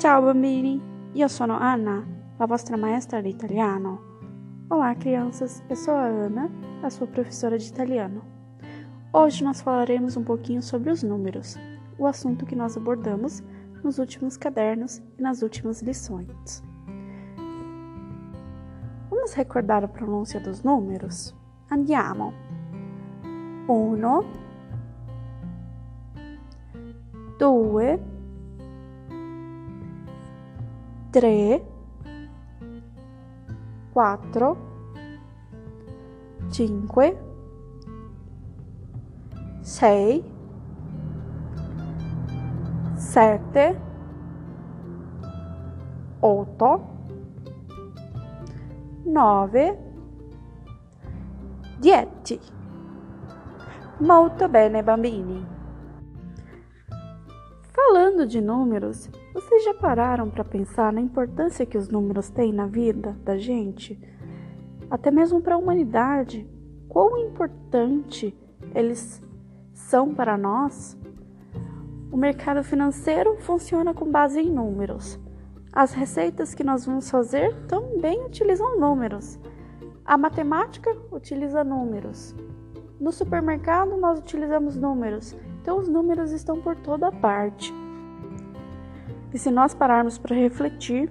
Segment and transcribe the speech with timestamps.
[0.00, 0.80] Ciao bambini,
[1.12, 2.02] io sono Anna,
[2.38, 4.00] la vostra maestra di italiano.
[4.70, 6.50] Olá crianças, eu sou a Ana,
[6.82, 8.22] a sua professora de italiano.
[9.12, 11.58] Hoje nós falaremos um pouquinho sobre os números,
[11.98, 13.42] o assunto que nós abordamos
[13.84, 16.62] nos últimos cadernos e nas últimas lições.
[19.10, 21.36] Vamos recordar a pronúncia dos números?
[21.70, 22.32] Andiamo.
[23.68, 24.24] Uno,
[27.38, 28.00] due,
[31.10, 31.62] tre,
[33.92, 34.56] quattro,
[36.48, 37.18] cinque,
[39.60, 40.24] sei,
[42.94, 43.80] sette,
[46.20, 46.88] otto,
[49.04, 49.78] nove,
[51.78, 52.38] dieci.
[53.98, 55.46] Molto bene, bambini.
[57.72, 62.66] Falando de números, vocês já pararam para pensar na importância que os números têm na
[62.66, 63.98] vida da gente?
[64.90, 66.48] Até mesmo para a humanidade?
[66.88, 68.36] Quão importante
[68.74, 69.22] eles
[69.72, 70.98] são para nós?
[72.10, 75.18] O mercado financeiro funciona com base em números.
[75.72, 79.38] As receitas que nós vamos fazer também utilizam números.
[80.04, 82.34] A matemática utiliza números.
[82.98, 85.36] No supermercado nós utilizamos números.
[85.62, 87.72] Então os números estão por toda parte.
[89.32, 91.10] E se nós pararmos para refletir,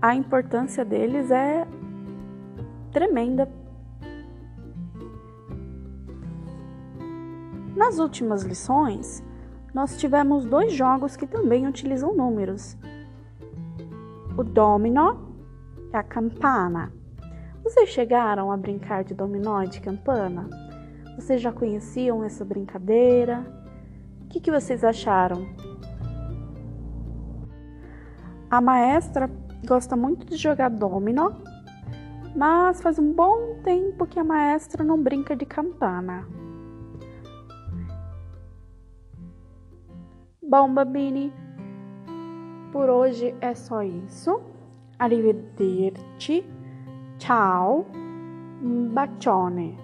[0.00, 1.66] a importância deles é
[2.90, 3.48] tremenda.
[7.74, 9.24] Nas últimas lições,
[9.72, 12.76] nós tivemos dois jogos que também utilizam números:
[14.36, 15.34] o domino
[15.92, 16.92] e a campana.
[17.64, 20.50] Vocês chegaram a brincar de dominó e de campana?
[21.16, 23.46] Vocês já conheciam essa brincadeira?
[24.22, 25.46] O que, que vocês acharam?
[28.52, 29.30] A maestra
[29.66, 31.42] gosta muito de jogar domino,
[32.36, 36.28] mas faz um bom tempo que a maestra não brinca de campana.
[40.42, 41.32] Bom, Babini,
[42.72, 44.42] por hoje é só isso.
[44.98, 46.44] Arrivederci.
[48.62, 49.81] Um bacione.